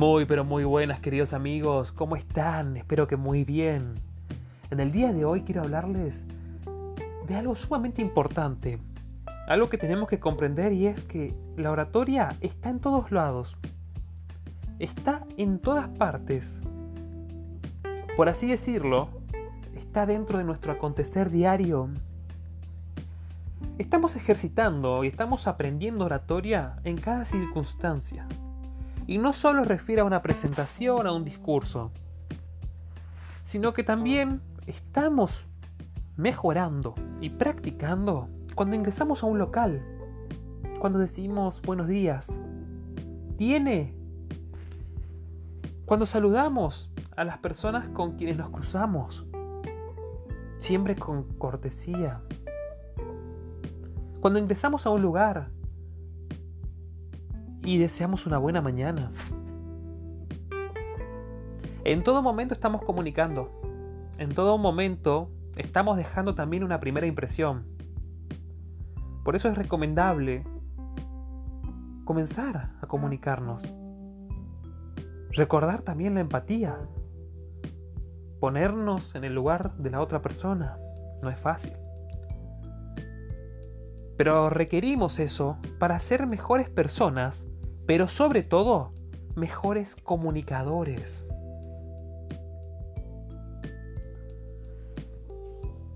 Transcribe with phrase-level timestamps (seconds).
[0.00, 1.92] Muy, pero muy buenas, queridos amigos.
[1.92, 2.78] ¿Cómo están?
[2.78, 3.96] Espero que muy bien.
[4.70, 6.26] En el día de hoy quiero hablarles
[7.28, 8.78] de algo sumamente importante.
[9.46, 13.58] Algo que tenemos que comprender y es que la oratoria está en todos lados.
[14.78, 16.50] Está en todas partes.
[18.16, 19.10] Por así decirlo,
[19.76, 21.90] está dentro de nuestro acontecer diario.
[23.76, 28.26] Estamos ejercitando y estamos aprendiendo oratoria en cada circunstancia.
[29.10, 31.90] Y no solo refiere a una presentación, a un discurso,
[33.42, 35.48] sino que también estamos
[36.16, 39.82] mejorando y practicando cuando ingresamos a un local,
[40.78, 42.28] cuando decimos buenos días,
[43.36, 43.96] tiene,
[45.86, 49.26] cuando saludamos a las personas con quienes nos cruzamos,
[50.58, 52.20] siempre con cortesía,
[54.20, 55.50] cuando ingresamos a un lugar
[57.62, 59.12] y deseamos una buena mañana.
[61.84, 63.50] En todo momento estamos comunicando.
[64.18, 67.66] En todo momento estamos dejando también una primera impresión.
[69.24, 70.44] Por eso es recomendable
[72.04, 73.62] comenzar a comunicarnos.
[75.32, 76.76] Recordar también la empatía.
[78.40, 80.76] Ponernos en el lugar de la otra persona.
[81.22, 81.72] No es fácil.
[84.16, 87.49] Pero requerimos eso para ser mejores personas
[87.90, 88.92] pero sobre todo,
[89.34, 91.24] mejores comunicadores.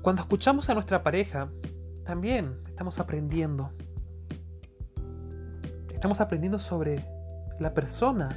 [0.00, 1.50] Cuando escuchamos a nuestra pareja,
[2.04, 3.72] también estamos aprendiendo.
[5.92, 7.04] Estamos aprendiendo sobre
[7.58, 8.28] la persona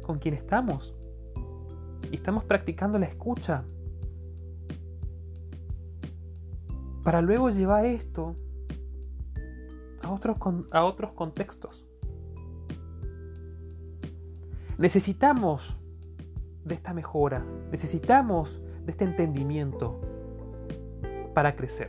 [0.00, 0.94] con quien estamos.
[2.10, 3.62] Y estamos practicando la escucha.
[7.04, 8.36] Para luego llevar esto
[10.02, 10.38] a otros,
[10.70, 11.86] a otros contextos.
[14.78, 15.74] Necesitamos
[16.64, 20.00] de esta mejora, necesitamos de este entendimiento
[21.34, 21.88] para crecer.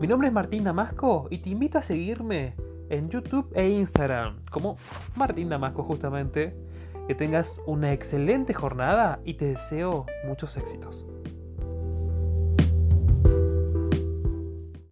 [0.00, 2.54] Mi nombre es Martín Damasco y te invito a seguirme
[2.88, 4.76] en YouTube e Instagram como
[5.16, 6.56] Martín Damasco justamente.
[7.08, 11.06] Que tengas una excelente jornada y te deseo muchos éxitos.